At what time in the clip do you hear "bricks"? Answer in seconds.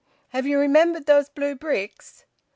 1.55-2.25